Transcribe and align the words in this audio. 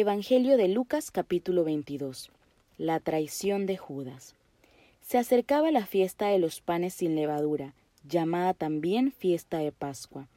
Evangelio 0.00 0.56
de 0.56 0.68
Lucas 0.68 1.10
capítulo 1.10 1.64
22. 1.64 2.30
La 2.76 3.00
traición 3.00 3.66
de 3.66 3.76
Judas. 3.76 4.36
Se 5.00 5.18
acercaba 5.18 5.72
la 5.72 5.86
fiesta 5.86 6.28
de 6.28 6.38
los 6.38 6.60
panes 6.60 6.94
sin 6.94 7.16
levadura, 7.16 7.74
llamada 8.08 8.54
también 8.54 9.10
fiesta 9.10 9.58
de 9.58 9.72
Pascua. 9.72 10.28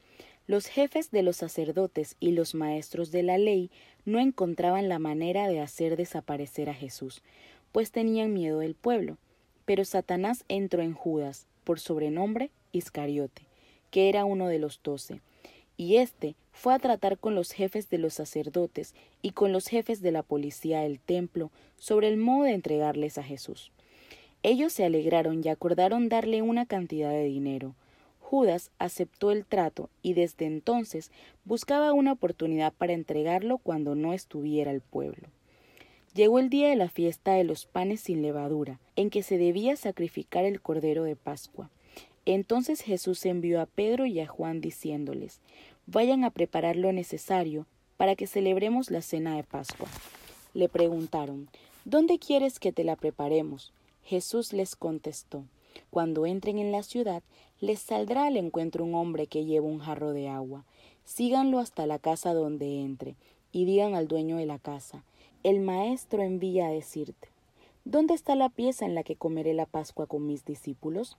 Los 0.48 0.66
jefes 0.66 1.12
de 1.12 1.22
los 1.22 1.36
sacerdotes 1.36 2.16
y 2.18 2.32
los 2.32 2.56
maestros 2.56 3.12
de 3.12 3.22
la 3.22 3.38
ley 3.38 3.70
no 4.04 4.18
encontraban 4.18 4.88
la 4.88 4.98
manera 4.98 5.46
de 5.46 5.60
hacer 5.60 5.96
desaparecer 5.96 6.68
a 6.68 6.74
Jesús, 6.74 7.22
pues 7.70 7.92
tenían 7.92 8.32
miedo 8.32 8.58
del 8.58 8.74
pueblo. 8.74 9.16
Pero 9.64 9.84
Satanás 9.84 10.44
entró 10.48 10.82
en 10.82 10.92
Judas, 10.92 11.46
por 11.62 11.78
sobrenombre 11.78 12.50
Iscariote, 12.72 13.42
que 13.92 14.08
era 14.08 14.24
uno 14.24 14.48
de 14.48 14.58
los 14.58 14.80
doce 14.82 15.20
y 15.76 15.96
éste 15.96 16.34
fue 16.52 16.74
a 16.74 16.78
tratar 16.78 17.18
con 17.18 17.34
los 17.34 17.52
jefes 17.52 17.88
de 17.88 17.98
los 17.98 18.14
sacerdotes 18.14 18.94
y 19.22 19.30
con 19.30 19.52
los 19.52 19.66
jefes 19.66 20.00
de 20.02 20.12
la 20.12 20.22
policía 20.22 20.80
del 20.80 21.00
templo 21.00 21.50
sobre 21.78 22.08
el 22.08 22.16
modo 22.16 22.44
de 22.44 22.52
entregarles 22.52 23.18
a 23.18 23.22
Jesús. 23.22 23.72
Ellos 24.42 24.72
se 24.72 24.84
alegraron 24.84 25.42
y 25.44 25.48
acordaron 25.48 26.08
darle 26.08 26.42
una 26.42 26.66
cantidad 26.66 27.10
de 27.10 27.24
dinero. 27.24 27.74
Judas 28.18 28.70
aceptó 28.78 29.30
el 29.30 29.44
trato 29.44 29.88
y 30.02 30.14
desde 30.14 30.46
entonces 30.46 31.10
buscaba 31.44 31.92
una 31.92 32.12
oportunidad 32.12 32.72
para 32.72 32.92
entregarlo 32.92 33.58
cuando 33.58 33.94
no 33.94 34.14
estuviera 34.14 34.70
el 34.70 34.80
pueblo. 34.80 35.28
Llegó 36.14 36.38
el 36.38 36.50
día 36.50 36.68
de 36.68 36.76
la 36.76 36.88
fiesta 36.88 37.34
de 37.34 37.44
los 37.44 37.66
panes 37.66 38.00
sin 38.00 38.20
levadura, 38.20 38.78
en 38.96 39.08
que 39.08 39.22
se 39.22 39.38
debía 39.38 39.76
sacrificar 39.76 40.44
el 40.44 40.60
cordero 40.60 41.04
de 41.04 41.16
Pascua. 41.16 41.70
Entonces 42.24 42.80
Jesús 42.80 43.24
envió 43.26 43.60
a 43.60 43.66
Pedro 43.66 44.06
y 44.06 44.20
a 44.20 44.26
Juan 44.26 44.60
diciéndoles, 44.60 45.40
Vayan 45.86 46.22
a 46.22 46.30
preparar 46.30 46.76
lo 46.76 46.92
necesario 46.92 47.66
para 47.96 48.14
que 48.14 48.28
celebremos 48.28 48.90
la 48.90 49.02
cena 49.02 49.36
de 49.36 49.42
Pascua. 49.42 49.88
Le 50.54 50.68
preguntaron, 50.68 51.48
¿Dónde 51.84 52.18
quieres 52.20 52.60
que 52.60 52.72
te 52.72 52.84
la 52.84 52.94
preparemos? 52.94 53.72
Jesús 54.04 54.52
les 54.52 54.76
contestó, 54.76 55.44
Cuando 55.90 56.26
entren 56.26 56.58
en 56.58 56.70
la 56.70 56.84
ciudad, 56.84 57.22
les 57.60 57.80
saldrá 57.80 58.26
al 58.26 58.36
encuentro 58.36 58.84
un 58.84 58.94
hombre 58.94 59.26
que 59.26 59.44
lleva 59.44 59.66
un 59.66 59.80
jarro 59.80 60.12
de 60.12 60.28
agua. 60.28 60.64
Síganlo 61.04 61.58
hasta 61.58 61.86
la 61.86 61.98
casa 61.98 62.34
donde 62.34 62.80
entre, 62.82 63.16
y 63.50 63.64
digan 63.64 63.94
al 63.94 64.06
dueño 64.06 64.36
de 64.36 64.46
la 64.46 64.58
casa, 64.58 65.04
el 65.42 65.60
maestro 65.60 66.22
envía 66.22 66.68
a 66.68 66.72
decirte, 66.72 67.28
¿Dónde 67.84 68.14
está 68.14 68.36
la 68.36 68.48
pieza 68.48 68.86
en 68.86 68.94
la 68.94 69.02
que 69.02 69.16
comeré 69.16 69.54
la 69.54 69.66
Pascua 69.66 70.06
con 70.06 70.24
mis 70.24 70.44
discípulos? 70.44 71.16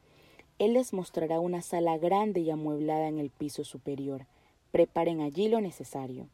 Él 0.60 0.74
les 0.74 0.94
mostrará 0.94 1.40
una 1.40 1.62
sala 1.62 1.98
grande 1.98 2.42
y 2.42 2.50
amueblada 2.50 3.08
en 3.08 3.20
el 3.20 3.30
piso 3.30 3.64
superior. 3.64 4.26
Preparen 4.72 5.22
allí 5.22 5.50
lo 5.50 5.62
necesario. 5.62 6.28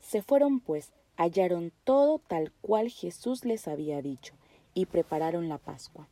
Se 0.00 0.22
fueron 0.22 0.60
pues, 0.60 0.92
hallaron 1.16 1.72
todo 1.84 2.18
tal 2.18 2.52
cual 2.60 2.90
Jesús 2.90 3.44
les 3.44 3.68
había 3.68 4.02
dicho, 4.02 4.34
y 4.74 4.86
prepararon 4.86 5.48
la 5.48 5.58
Pascua. 5.58 6.08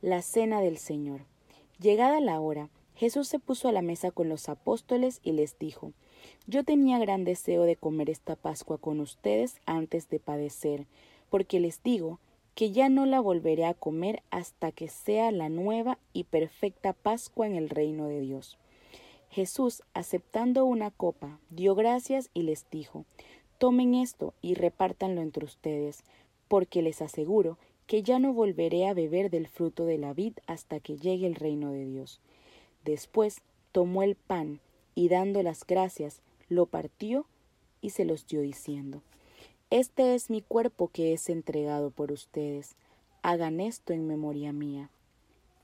La 0.00 0.22
cena 0.22 0.60
del 0.60 0.78
Señor. 0.78 1.22
Llegada 1.80 2.20
la 2.20 2.40
hora, 2.40 2.68
Jesús 2.94 3.28
se 3.28 3.38
puso 3.38 3.68
a 3.68 3.72
la 3.72 3.82
mesa 3.82 4.10
con 4.10 4.28
los 4.28 4.48
apóstoles 4.48 5.20
y 5.22 5.32
les 5.32 5.58
dijo, 5.58 5.92
Yo 6.46 6.64
tenía 6.64 6.98
gran 6.98 7.24
deseo 7.24 7.62
de 7.62 7.76
comer 7.76 8.10
esta 8.10 8.36
Pascua 8.36 8.78
con 8.78 9.00
ustedes 9.00 9.56
antes 9.66 10.08
de 10.08 10.20
padecer, 10.20 10.86
porque 11.30 11.60
les 11.60 11.82
digo 11.82 12.18
que 12.54 12.70
ya 12.70 12.88
no 12.88 13.06
la 13.06 13.20
volveré 13.20 13.64
a 13.64 13.74
comer 13.74 14.22
hasta 14.30 14.72
que 14.72 14.88
sea 14.88 15.30
la 15.30 15.48
nueva 15.48 15.98
y 16.12 16.24
perfecta 16.24 16.92
Pascua 16.92 17.46
en 17.46 17.56
el 17.56 17.70
reino 17.70 18.08
de 18.08 18.20
Dios. 18.20 18.58
Jesús, 19.30 19.82
aceptando 19.94 20.64
una 20.64 20.90
copa, 20.90 21.38
dio 21.48 21.74
gracias 21.74 22.28
y 22.34 22.42
les 22.42 22.68
dijo, 22.70 23.06
Tomen 23.56 23.94
esto 23.94 24.34
y 24.42 24.54
repártanlo 24.54 25.22
entre 25.22 25.44
ustedes, 25.44 26.04
porque 26.48 26.82
les 26.82 27.00
aseguro 27.00 27.58
que 27.86 28.02
ya 28.02 28.18
no 28.18 28.32
volveré 28.32 28.86
a 28.86 28.94
beber 28.94 29.30
del 29.30 29.48
fruto 29.48 29.84
de 29.86 29.98
la 29.98 30.12
vid 30.12 30.34
hasta 30.46 30.80
que 30.80 30.96
llegue 30.96 31.26
el 31.26 31.34
reino 31.34 31.72
de 31.72 31.86
Dios. 31.86 32.20
Después 32.84 33.40
tomó 33.70 34.02
el 34.02 34.16
pan 34.16 34.60
y 34.94 35.08
dando 35.08 35.42
las 35.42 35.66
gracias, 35.66 36.20
lo 36.48 36.66
partió 36.66 37.26
y 37.80 37.90
se 37.90 38.04
los 38.04 38.26
dio 38.26 38.42
diciendo, 38.42 39.02
este 39.72 40.14
es 40.14 40.28
mi 40.28 40.42
cuerpo 40.42 40.88
que 40.88 41.14
es 41.14 41.30
entregado 41.30 41.90
por 41.90 42.12
ustedes. 42.12 42.76
Hagan 43.22 43.58
esto 43.58 43.94
en 43.94 44.06
memoria 44.06 44.52
mía. 44.52 44.90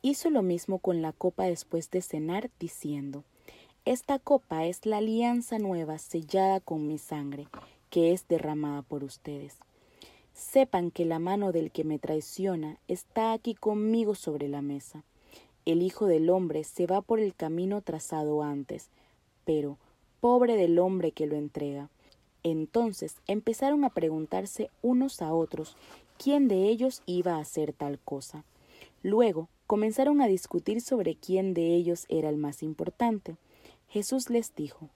Hizo 0.01 0.31
lo 0.31 0.41
mismo 0.41 0.79
con 0.79 1.03
la 1.03 1.13
copa 1.13 1.45
después 1.45 1.91
de 1.91 2.01
cenar, 2.01 2.49
diciendo, 2.59 3.23
Esta 3.85 4.19
copa 4.19 4.65
es 4.65 4.87
la 4.87 4.97
alianza 4.97 5.59
nueva 5.59 5.99
sellada 5.99 6.59
con 6.59 6.87
mi 6.87 6.97
sangre, 6.97 7.49
que 7.91 8.15
es 8.15 8.27
derramada 8.29 8.81
por 8.81 9.05
ustedes. 9.05 9.59
Sepan 10.33 10.91
que 10.91 11.05
la 11.05 11.19
mano 11.19 11.53
del 11.53 11.71
que 11.71 11.85
me 11.85 11.99
traiciona 11.99 12.79
está 12.89 13.35
aquí 13.35 13.55
conmigo 13.55 14.15
sobre 14.15 14.49
la 14.49 14.63
mesa. 14.63 15.05
El 15.67 15.83
Hijo 15.83 16.07
del 16.07 16.31
Hombre 16.31 16.65
se 16.65 16.87
va 16.87 17.03
por 17.03 17.21
el 17.21 17.35
camino 17.35 17.83
trazado 17.83 18.43
antes, 18.43 18.89
pero 19.45 19.77
pobre 20.21 20.57
del 20.57 20.79
hombre 20.79 21.13
que 21.13 21.27
lo 21.27 21.37
entrega 21.37 21.91
entonces 22.43 23.17
empezaron 23.27 23.85
a 23.85 23.91
preguntarse 23.91 24.71
unos 24.83 25.23
a 25.23 25.33
otros 25.33 25.77
quién 26.19 26.49
de 26.49 26.69
ellos 26.69 27.03
iba 27.07 27.37
a 27.37 27.41
hacer 27.41 27.73
tal 27.73 27.99
cosa. 27.99 28.45
Luego 29.03 29.49
comenzaron 29.67 30.21
a 30.21 30.27
discutir 30.27 30.81
sobre 30.81 31.15
quién 31.15 31.55
de 31.55 31.75
ellos 31.75 32.07
era 32.09 32.29
el 32.29 32.37
más 32.37 32.63
importante. 32.63 33.37
Jesús 33.89 34.29
les 34.29 34.55
dijo 34.55 34.89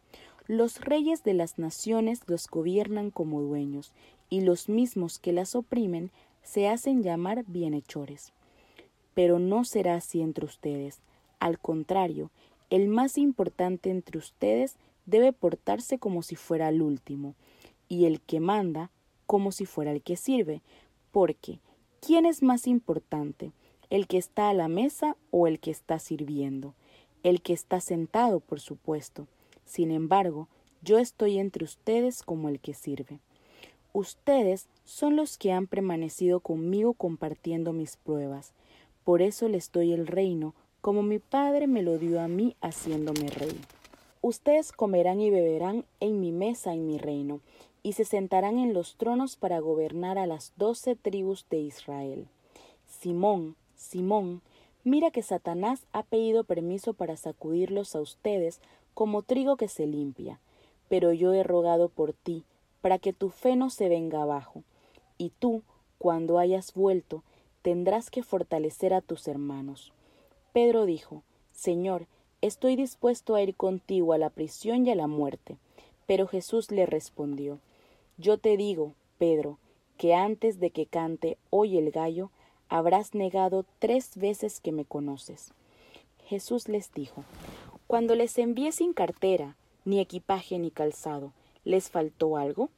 Los 0.46 0.80
reyes 0.80 1.22
de 1.22 1.34
las 1.34 1.58
naciones 1.58 2.20
los 2.26 2.48
gobiernan 2.48 3.10
como 3.10 3.40
dueños, 3.40 3.92
y 4.28 4.40
los 4.40 4.70
mismos 4.70 5.18
que 5.18 5.32
las 5.32 5.54
oprimen 5.54 6.10
se 6.42 6.66
hacen 6.66 7.02
llamar 7.02 7.44
bienhechores. 7.46 8.32
Pero 9.14 9.38
no 9.38 9.64
será 9.64 9.96
así 9.96 10.22
entre 10.22 10.46
ustedes. 10.46 11.00
Al 11.38 11.58
contrario, 11.58 12.30
el 12.72 12.88
más 12.88 13.18
importante 13.18 13.90
entre 13.90 14.16
ustedes 14.16 14.76
debe 15.04 15.34
portarse 15.34 15.98
como 15.98 16.22
si 16.22 16.36
fuera 16.36 16.70
el 16.70 16.80
último, 16.80 17.34
y 17.86 18.06
el 18.06 18.22
que 18.22 18.40
manda 18.40 18.90
como 19.26 19.52
si 19.52 19.66
fuera 19.66 19.92
el 19.92 20.00
que 20.00 20.16
sirve, 20.16 20.62
porque 21.10 21.58
¿quién 22.00 22.24
es 22.24 22.42
más 22.42 22.66
importante? 22.66 23.52
¿El 23.90 24.06
que 24.06 24.16
está 24.16 24.48
a 24.48 24.54
la 24.54 24.68
mesa 24.68 25.18
o 25.30 25.46
el 25.46 25.60
que 25.60 25.70
está 25.70 25.98
sirviendo? 25.98 26.72
El 27.22 27.42
que 27.42 27.52
está 27.52 27.78
sentado, 27.82 28.40
por 28.40 28.58
supuesto. 28.58 29.26
Sin 29.66 29.90
embargo, 29.90 30.48
yo 30.80 30.98
estoy 30.98 31.38
entre 31.38 31.64
ustedes 31.64 32.22
como 32.22 32.48
el 32.48 32.58
que 32.58 32.72
sirve. 32.72 33.18
Ustedes 33.92 34.66
son 34.86 35.16
los 35.16 35.36
que 35.36 35.52
han 35.52 35.66
permanecido 35.66 36.40
conmigo 36.40 36.94
compartiendo 36.94 37.74
mis 37.74 37.98
pruebas. 37.98 38.54
Por 39.04 39.20
eso 39.20 39.46
les 39.48 39.70
doy 39.70 39.92
el 39.92 40.06
reino, 40.06 40.54
como 40.82 41.04
mi 41.04 41.20
Padre 41.20 41.68
me 41.68 41.82
lo 41.82 41.96
dio 41.96 42.20
a 42.20 42.26
mí 42.26 42.56
haciéndome 42.60 43.28
rey. 43.28 43.58
Ustedes 44.20 44.72
comerán 44.72 45.20
y 45.20 45.30
beberán 45.30 45.84
en 46.00 46.20
mi 46.20 46.32
mesa 46.32 46.74
en 46.74 46.86
mi 46.86 46.98
reino, 46.98 47.40
y 47.84 47.92
se 47.92 48.04
sentarán 48.04 48.58
en 48.58 48.74
los 48.74 48.96
tronos 48.96 49.36
para 49.36 49.60
gobernar 49.60 50.18
a 50.18 50.26
las 50.26 50.52
doce 50.56 50.96
tribus 50.96 51.46
de 51.50 51.58
Israel. 51.58 52.26
Simón, 52.86 53.54
Simón, 53.76 54.42
mira 54.82 55.12
que 55.12 55.22
Satanás 55.22 55.86
ha 55.92 56.02
pedido 56.02 56.42
permiso 56.42 56.94
para 56.94 57.16
sacudirlos 57.16 57.94
a 57.94 58.00
ustedes 58.00 58.60
como 58.92 59.22
trigo 59.22 59.56
que 59.56 59.68
se 59.68 59.86
limpia, 59.86 60.40
pero 60.88 61.12
yo 61.12 61.32
he 61.32 61.44
rogado 61.44 61.88
por 61.88 62.12
ti, 62.12 62.44
para 62.80 62.98
que 62.98 63.12
tu 63.12 63.30
fe 63.30 63.54
no 63.54 63.70
se 63.70 63.88
venga 63.88 64.22
abajo, 64.22 64.64
y 65.16 65.30
tú, 65.30 65.62
cuando 65.98 66.38
hayas 66.38 66.74
vuelto, 66.74 67.22
tendrás 67.62 68.10
que 68.10 68.24
fortalecer 68.24 68.92
a 68.94 69.00
tus 69.00 69.28
hermanos. 69.28 69.92
Pedro 70.52 70.86
dijo, 70.86 71.22
Señor, 71.52 72.06
Estoy 72.42 72.74
dispuesto 72.74 73.36
a 73.36 73.42
ir 73.42 73.54
contigo 73.54 74.12
a 74.12 74.18
la 74.18 74.28
prisión 74.28 74.84
y 74.84 74.90
a 74.90 74.96
la 74.96 75.06
muerte. 75.06 75.58
Pero 76.06 76.26
Jesús 76.26 76.72
le 76.72 76.86
respondió, 76.86 77.60
Yo 78.18 78.36
te 78.36 78.56
digo, 78.56 78.94
Pedro, 79.16 79.58
que 79.96 80.14
antes 80.14 80.58
de 80.58 80.70
que 80.70 80.86
cante 80.86 81.38
hoy 81.50 81.78
el 81.78 81.92
gallo, 81.92 82.30
habrás 82.68 83.14
negado 83.14 83.64
tres 83.78 84.16
veces 84.16 84.58
que 84.58 84.72
me 84.72 84.84
conoces. 84.84 85.52
Jesús 86.26 86.66
les 86.66 86.92
dijo, 86.92 87.22
Cuando 87.86 88.16
les 88.16 88.36
envié 88.38 88.72
sin 88.72 88.92
cartera, 88.92 89.54
ni 89.84 90.00
equipaje 90.00 90.58
ni 90.58 90.72
calzado, 90.72 91.32
¿les 91.64 91.90
faltó 91.90 92.36
algo? 92.36 92.70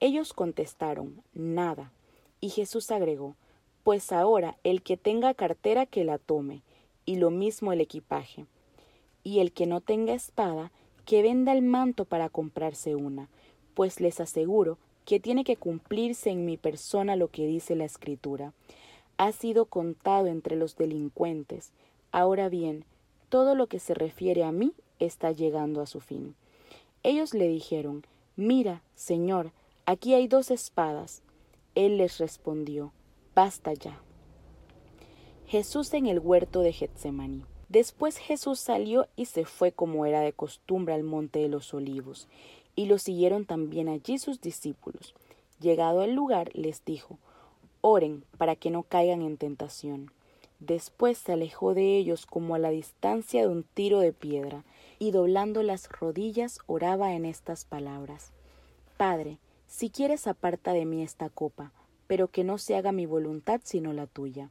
Ellos 0.00 0.34
contestaron, 0.34 1.22
Nada. 1.32 1.92
Y 2.42 2.50
Jesús 2.50 2.90
agregó, 2.90 3.36
Pues 3.84 4.12
ahora 4.12 4.58
el 4.64 4.82
que 4.82 4.98
tenga 4.98 5.32
cartera 5.32 5.86
que 5.86 6.04
la 6.04 6.18
tome, 6.18 6.60
y 7.08 7.16
lo 7.16 7.30
mismo 7.30 7.72
el 7.72 7.80
equipaje 7.80 8.44
y 9.24 9.38
el 9.38 9.52
que 9.52 9.66
no 9.66 9.80
tenga 9.80 10.12
espada, 10.12 10.70
que 11.06 11.22
venda 11.22 11.52
el 11.52 11.62
manto 11.62 12.04
para 12.04 12.28
comprarse 12.28 12.96
una, 12.96 13.30
pues 13.72 13.98
les 13.98 14.20
aseguro 14.20 14.76
que 15.06 15.18
tiene 15.18 15.42
que 15.42 15.56
cumplirse 15.56 16.28
en 16.28 16.44
mi 16.44 16.58
persona 16.58 17.16
lo 17.16 17.28
que 17.28 17.46
dice 17.46 17.76
la 17.76 17.86
Escritura. 17.86 18.52
Ha 19.16 19.32
sido 19.32 19.64
contado 19.64 20.26
entre 20.26 20.54
los 20.54 20.76
delincuentes. 20.76 21.72
Ahora 22.12 22.50
bien, 22.50 22.84
todo 23.30 23.54
lo 23.54 23.68
que 23.68 23.78
se 23.78 23.94
refiere 23.94 24.44
a 24.44 24.52
mí 24.52 24.74
está 24.98 25.32
llegando 25.32 25.80
a 25.80 25.86
su 25.86 26.00
fin. 26.00 26.34
Ellos 27.04 27.32
le 27.32 27.48
dijeron, 27.48 28.04
Mira, 28.36 28.82
Señor, 28.96 29.52
Aquí 29.86 30.12
hay 30.12 30.28
dos 30.28 30.50
espadas. 30.50 31.22
Él 31.74 31.96
les 31.96 32.18
respondió, 32.18 32.92
Basta 33.34 33.72
ya. 33.72 33.98
Jesús 35.48 35.94
en 35.94 36.04
el 36.04 36.18
huerto 36.18 36.60
de 36.60 36.74
Getsemaní. 36.74 37.42
Después 37.70 38.18
Jesús 38.18 38.60
salió 38.60 39.06
y 39.16 39.24
se 39.24 39.46
fue 39.46 39.72
como 39.72 40.04
era 40.04 40.20
de 40.20 40.34
costumbre 40.34 40.92
al 40.92 41.04
monte 41.04 41.38
de 41.38 41.48
los 41.48 41.72
olivos, 41.72 42.28
y 42.76 42.84
lo 42.84 42.98
siguieron 42.98 43.46
también 43.46 43.88
allí 43.88 44.18
sus 44.18 44.42
discípulos. 44.42 45.14
Llegado 45.58 46.02
al 46.02 46.12
lugar, 46.12 46.50
les 46.52 46.84
dijo, 46.84 47.18
Oren 47.80 48.24
para 48.36 48.56
que 48.56 48.68
no 48.68 48.82
caigan 48.82 49.22
en 49.22 49.38
tentación. 49.38 50.12
Después 50.60 51.16
se 51.16 51.32
alejó 51.32 51.72
de 51.72 51.96
ellos 51.96 52.26
como 52.26 52.54
a 52.54 52.58
la 52.58 52.68
distancia 52.68 53.40
de 53.40 53.48
un 53.48 53.62
tiro 53.62 54.00
de 54.00 54.12
piedra, 54.12 54.64
y 54.98 55.12
doblando 55.12 55.62
las 55.62 55.88
rodillas 55.88 56.58
oraba 56.66 57.14
en 57.14 57.24
estas 57.24 57.64
palabras. 57.64 58.32
Padre, 58.98 59.38
si 59.66 59.88
quieres 59.88 60.26
aparta 60.26 60.74
de 60.74 60.84
mí 60.84 61.02
esta 61.02 61.30
copa, 61.30 61.72
pero 62.06 62.28
que 62.28 62.44
no 62.44 62.58
se 62.58 62.76
haga 62.76 62.92
mi 62.92 63.06
voluntad 63.06 63.62
sino 63.64 63.94
la 63.94 64.06
tuya. 64.06 64.50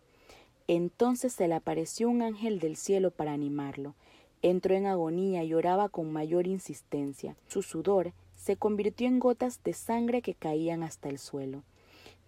Entonces 0.67 1.33
se 1.33 1.47
le 1.47 1.55
apareció 1.55 2.09
un 2.09 2.21
ángel 2.21 2.59
del 2.59 2.75
cielo 2.75 3.11
para 3.11 3.33
animarlo. 3.33 3.95
Entró 4.41 4.75
en 4.75 4.85
agonía 4.85 5.43
y 5.43 5.53
oraba 5.53 5.89
con 5.89 6.11
mayor 6.11 6.45
insistencia. 6.45 7.35
Su 7.47 7.61
sudor 7.61 8.13
se 8.35 8.57
convirtió 8.57 9.07
en 9.07 9.19
gotas 9.19 9.63
de 9.63 9.73
sangre 9.73 10.21
que 10.21 10.33
caían 10.33 10.83
hasta 10.83 11.09
el 11.09 11.19
suelo. 11.19 11.63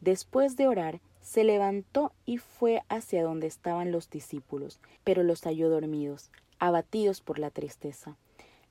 Después 0.01 0.55
de 0.55 0.67
orar, 0.67 1.01
se 1.21 1.43
levantó 1.43 2.13
y 2.25 2.37
fue 2.37 2.81
hacia 2.89 3.23
donde 3.23 3.47
estaban 3.47 3.91
los 3.91 4.09
discípulos, 4.09 4.79
pero 5.03 5.23
los 5.23 5.41
halló 5.41 5.69
dormidos, 5.69 6.31
abatidos 6.57 7.21
por 7.21 7.39
la 7.39 7.51
tristeza. 7.51 8.17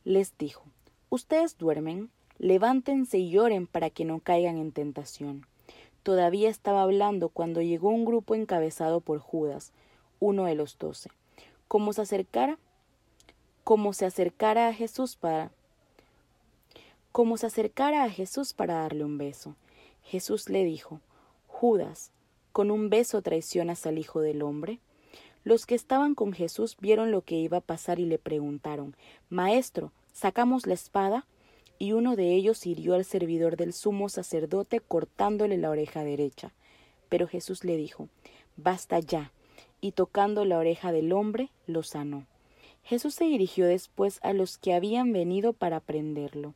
Les 0.04 0.36
dijo 0.38 0.64
Ustedes 1.10 1.56
duermen, 1.58 2.10
levántense 2.38 3.18
y 3.18 3.30
lloren 3.30 3.66
para 3.66 3.90
que 3.90 4.04
no 4.04 4.20
caigan 4.20 4.58
en 4.58 4.72
tentación. 4.72 5.46
Todavía 6.02 6.48
estaba 6.48 6.82
hablando 6.82 7.28
cuando 7.28 7.60
llegó 7.60 7.90
un 7.90 8.04
grupo 8.04 8.34
encabezado 8.34 9.00
por 9.00 9.18
Judas, 9.18 9.72
uno 10.20 10.44
de 10.44 10.54
los 10.54 10.78
doce. 10.78 11.10
Como 11.68 11.92
se 11.92 12.02
acercara, 12.02 12.58
como 13.64 13.92
se 13.92 14.06
acercara 14.06 14.68
a 14.68 14.72
Jesús 14.72 15.16
para 15.16 15.50
como 17.12 17.36
se 17.36 17.46
acercara 17.46 18.04
a 18.04 18.10
Jesús 18.10 18.52
para 18.52 18.74
darle 18.74 19.04
un 19.04 19.18
beso. 19.18 19.56
Jesús 20.04 20.48
le 20.48 20.64
dijo, 20.64 21.00
Judas, 21.48 22.12
¿con 22.52 22.70
un 22.70 22.90
beso 22.90 23.22
traicionas 23.22 23.86
al 23.86 23.98
Hijo 23.98 24.20
del 24.20 24.42
Hombre? 24.42 24.78
Los 25.44 25.66
que 25.66 25.74
estaban 25.74 26.14
con 26.14 26.32
Jesús 26.32 26.76
vieron 26.78 27.10
lo 27.10 27.22
que 27.22 27.36
iba 27.36 27.58
a 27.58 27.62
pasar 27.62 27.98
y 27.98 28.06
le 28.06 28.18
preguntaron, 28.18 28.94
Maestro, 29.30 29.92
¿sacamos 30.12 30.66
la 30.66 30.74
espada? 30.74 31.26
Y 31.78 31.92
uno 31.92 32.16
de 32.16 32.34
ellos 32.34 32.66
hirió 32.66 32.94
al 32.94 33.04
servidor 33.04 33.56
del 33.56 33.72
sumo 33.72 34.08
sacerdote 34.08 34.80
cortándole 34.80 35.56
la 35.58 35.70
oreja 35.70 36.04
derecha. 36.04 36.52
Pero 37.08 37.26
Jesús 37.26 37.64
le 37.64 37.76
dijo, 37.76 38.08
Basta 38.56 38.98
ya, 38.98 39.32
y 39.80 39.92
tocando 39.92 40.44
la 40.44 40.58
oreja 40.58 40.92
del 40.92 41.12
hombre, 41.12 41.50
lo 41.66 41.82
sanó. 41.82 42.26
Jesús 42.82 43.14
se 43.14 43.24
dirigió 43.24 43.66
después 43.66 44.18
a 44.22 44.32
los 44.32 44.58
que 44.58 44.74
habían 44.74 45.12
venido 45.12 45.52
para 45.52 45.80
prenderlo, 45.80 46.54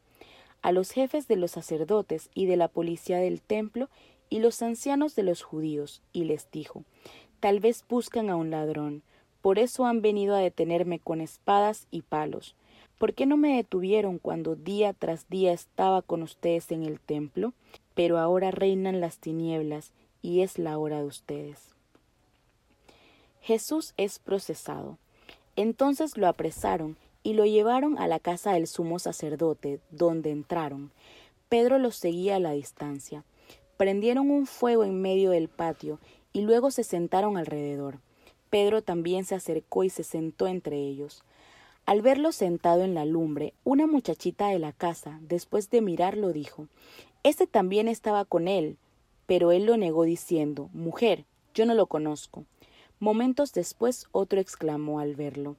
a 0.63 0.73
los 0.73 0.91
jefes 0.91 1.29
de 1.29 1.37
los 1.37 1.51
sacerdotes 1.51 2.31
y 2.35 2.47
de 2.47 2.57
la 2.57 2.69
policía 2.69 3.19
del 3.19 3.41
templo 3.41 3.89
y 4.31 4.39
los 4.39 4.63
ancianos 4.63 5.15
de 5.15 5.25
los 5.25 5.43
judíos, 5.43 6.03
y 6.13 6.25
les 6.25 6.51
dijo, 6.51 6.85
Tal 7.41 7.61
vez 7.61 7.85
buscan 7.89 8.31
a 8.31 8.37
un 8.37 8.51
ladrón, 8.51 9.03
por 9.43 9.59
eso 9.59 9.85
han 9.85 10.01
venido 10.01 10.35
a 10.35 10.41
detenerme 10.41 11.01
con 11.01 11.21
espadas 11.21 11.87
y 11.91 12.03
palos. 12.03 12.55
¿Por 12.99 13.15
qué 13.15 13.27
no 13.27 13.37
me 13.37 13.57
detuvieron 13.57 14.19
cuando 14.19 14.55
día 14.55 14.93
tras 14.93 15.29
día 15.29 15.53
estaba 15.53 16.03
con 16.03 16.23
ustedes 16.23 16.71
en 16.71 16.85
el 16.85 17.01
templo? 17.01 17.53
Pero 17.95 18.19
ahora 18.19 18.51
reinan 18.51 19.01
las 19.01 19.19
tinieblas 19.19 19.93
y 20.23 20.41
es 20.41 20.59
la 20.59 20.79
hora 20.79 20.99
de 20.99 21.07
ustedes. 21.07 21.75
Jesús 23.41 23.93
es 23.97 24.19
procesado. 24.21 24.99
Entonces 25.57 26.17
lo 26.17 26.29
apresaron 26.29 26.97
y 27.25 27.35
lo 27.35 27.45
llevaron 27.45 27.99
a 27.99 28.07
la 28.07 28.19
casa 28.19 28.53
del 28.53 28.67
sumo 28.67 28.99
sacerdote, 28.99 29.81
donde 29.91 30.31
entraron. 30.31 30.93
Pedro 31.49 31.79
los 31.79 31.97
seguía 31.97 32.37
a 32.37 32.41
la 32.41 32.53
distancia. 32.53 33.25
Prendieron 33.77 34.31
un 34.31 34.47
fuego 34.47 34.85
en 34.85 35.03
medio 35.03 35.31
del 35.31 35.49
patio 35.49 35.99
y 36.33 36.43
luego 36.43 36.71
se 36.71 36.85
sentaron 36.85 37.37
alrededor. 37.37 37.99
Pedro 38.49 38.83
también 38.83 39.25
se 39.25 39.35
acercó 39.35 39.85
y 39.85 39.91
se 39.91 40.05
sentó 40.05 40.47
entre 40.47 40.77
ellos. 40.79 41.25
Al 41.85 42.01
verlo 42.01 42.31
sentado 42.31 42.85
en 42.85 42.95
la 42.95 43.05
lumbre, 43.05 43.55
una 43.65 43.89
muchachita 43.89 44.49
de 44.49 44.61
la 44.61 44.73
casa, 44.73 45.19
después 45.23 45.69
de 45.69 45.81
mirarlo, 45.81 46.33
dijo 46.33 46.69
Este 47.25 47.49
también 47.49 47.89
estaba 47.89 48.25
con 48.25 48.47
él. 48.47 48.77
Pero 49.27 49.51
él 49.51 49.67
lo 49.67 49.77
negó 49.77 50.05
diciendo 50.05 50.71
Mujer, 50.73 51.25
yo 51.55 51.67
no 51.67 51.75
lo 51.75 51.87
conozco. 51.87 52.45
Momentos 53.01 53.53
después 53.53 54.07
otro 54.13 54.41
exclamó 54.41 55.01
al 55.01 55.17
verlo 55.17 55.57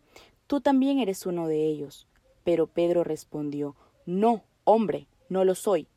Tú 0.48 0.62
también 0.62 1.00
eres 1.00 1.26
uno 1.26 1.48
de 1.48 1.66
ellos. 1.66 2.08
Pero 2.46 2.68
Pedro 2.68 3.04
respondió 3.04 3.76
No, 4.06 4.44
hombre, 4.64 5.08
no 5.28 5.44
lo 5.44 5.56
soy. 5.56 5.88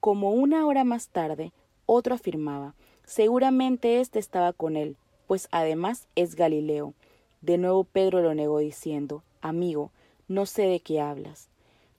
Como 0.00 0.32
una 0.32 0.66
hora 0.66 0.84
más 0.84 1.08
tarde, 1.08 1.52
otro 1.84 2.14
afirmaba 2.14 2.74
Seguramente 3.04 4.00
éste 4.00 4.18
estaba 4.18 4.54
con 4.54 4.76
él, 4.76 4.96
pues 5.26 5.48
además 5.50 6.08
es 6.14 6.36
Galileo. 6.36 6.94
De 7.42 7.58
nuevo 7.58 7.84
Pedro 7.84 8.22
lo 8.22 8.34
negó 8.34 8.58
diciendo 8.58 9.22
Amigo, 9.42 9.90
no 10.28 10.46
sé 10.46 10.62
de 10.62 10.80
qué 10.80 11.00
hablas. 11.00 11.48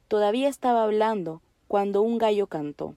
Todavía 0.08 0.48
estaba 0.48 0.84
hablando 0.84 1.42
cuando 1.68 2.02
un 2.02 2.18
gallo 2.18 2.48
cantó. 2.48 2.96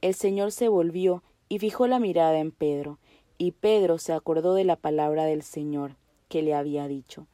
El 0.00 0.14
Señor 0.14 0.50
se 0.50 0.68
volvió 0.68 1.22
y 1.48 1.58
fijó 1.58 1.86
la 1.86 1.98
mirada 1.98 2.38
en 2.38 2.52
Pedro, 2.52 2.98
y 3.36 3.52
Pedro 3.52 3.98
se 3.98 4.14
acordó 4.14 4.54
de 4.54 4.64
la 4.64 4.76
palabra 4.76 5.24
del 5.24 5.42
Señor 5.42 5.96
que 6.28 6.40
le 6.40 6.54
había 6.54 6.88
dicho 6.88 7.26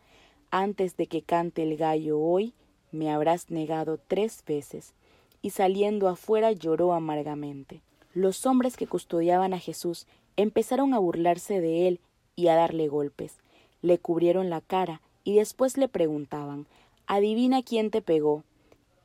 Antes 0.50 0.96
de 0.96 1.06
que 1.06 1.22
cante 1.22 1.62
el 1.62 1.76
gallo 1.76 2.18
hoy, 2.18 2.54
me 2.90 3.10
habrás 3.12 3.50
negado 3.50 4.00
tres 4.08 4.42
veces. 4.44 4.94
Y 5.40 5.50
saliendo 5.50 6.08
afuera 6.08 6.50
lloró 6.50 6.92
amargamente. 6.92 7.82
Los 8.12 8.44
hombres 8.46 8.76
que 8.76 8.88
custodiaban 8.88 9.54
a 9.54 9.60
Jesús 9.60 10.08
empezaron 10.36 10.94
a 10.94 10.98
burlarse 10.98 11.60
de 11.60 11.86
él 11.86 12.00
y 12.34 12.48
a 12.48 12.56
darle 12.56 12.88
golpes. 12.88 13.36
Le 13.80 13.98
cubrieron 13.98 14.50
la 14.50 14.60
cara 14.60 15.00
y 15.28 15.34
después 15.34 15.76
le 15.76 15.88
preguntaban 15.88 16.66
Adivina 17.06 17.62
quién 17.62 17.90
te 17.90 18.00
pegó 18.00 18.44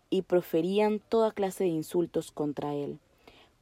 y 0.10 0.22
proferían 0.22 1.02
toda 1.10 1.34
clase 1.34 1.66
de 1.66 1.72
insultos 1.72 2.32
contra 2.32 2.74
él. 2.74 3.00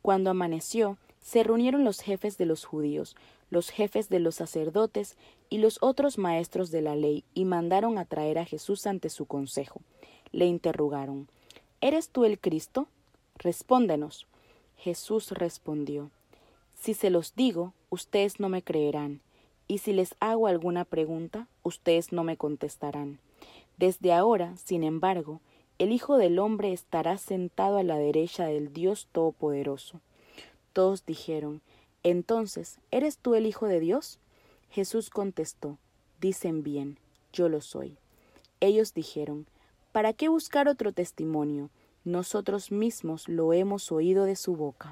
Cuando 0.04 0.30
amaneció, 0.30 1.00
se 1.20 1.42
reunieron 1.42 1.84
los 1.84 2.02
jefes 2.02 2.38
de 2.38 2.46
los 2.46 2.66
judíos, 2.66 3.16
los 3.50 3.72
jefes 3.72 4.10
de 4.10 4.20
los 4.20 4.36
sacerdotes 4.36 5.18
y 5.50 5.58
los 5.58 5.80
otros 5.82 6.20
maestros 6.20 6.70
de 6.70 6.84
la 6.84 6.96
ley, 6.96 7.24
y 7.34 7.46
mandaron 7.46 7.98
a 7.98 8.06
traer 8.06 8.38
a 8.38 8.46
Jesús 8.46 8.86
ante 8.86 9.10
su 9.10 9.26
consejo. 9.26 9.82
Le 10.32 10.46
interrogaron 10.46 11.30
¿Eres 11.82 12.10
tú 12.10 12.26
el 12.26 12.38
Cristo? 12.38 12.86
Respóndenos. 13.38 14.28
Jesús 14.78 15.32
respondió 15.32 16.12
Si 16.76 16.94
se 16.94 17.10
los 17.10 17.34
digo, 17.34 17.74
ustedes 17.90 18.40
no 18.40 18.50
me 18.50 18.62
creerán 18.62 19.20
y 19.72 19.78
si 19.78 19.94
les 19.94 20.16
hago 20.20 20.48
alguna 20.48 20.84
pregunta, 20.84 21.48
ustedes 21.64 22.12
no 22.12 22.26
me 22.26 22.36
contestarán. 22.36 23.20
Desde 23.78 24.12
ahora, 24.12 24.58
sin 24.58 24.84
embargo, 24.84 25.40
el 25.80 25.94
Hijo 25.94 26.18
del 26.18 26.40
Hombre 26.40 26.74
estará 26.74 27.18
sentado 27.18 27.78
a 27.78 27.84
la 27.84 27.98
derecha 27.98 28.44
del 28.48 28.74
Dios 28.74 29.08
Todopoderoso. 29.14 30.02
Todos 30.74 31.06
dijeron, 31.06 31.62
Entonces, 32.04 32.80
¿eres 32.92 33.18
tú 33.18 33.34
el 33.34 33.46
Hijo 33.46 33.66
de 33.66 33.80
Dios? 33.80 34.20
Jesús 34.72 35.10
contestó, 35.10 35.78
Dicen 36.20 36.64
bien, 36.64 36.98
yo 37.32 37.48
lo 37.48 37.62
soy. 37.62 37.96
Ellos 38.60 38.94
dijeron, 38.94 39.48
¿Para 39.94 40.12
qué 40.12 40.28
buscar 40.28 40.68
otro 40.68 40.92
testimonio? 40.92 41.70
Nosotros 42.04 42.74
mismos 42.74 43.30
lo 43.30 43.54
hemos 43.54 43.90
oído 43.94 44.26
de 44.26 44.36
su 44.36 44.58
boca. 44.58 44.90